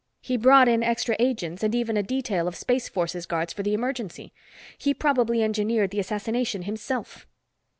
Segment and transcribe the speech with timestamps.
[0.23, 3.75] He brought in extra agents and even a detail of Space Forces guards for the
[3.75, 4.33] emergency.
[4.75, 7.27] He probably engineered the assassination himself."